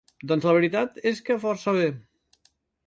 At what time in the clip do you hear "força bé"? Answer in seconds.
1.47-1.87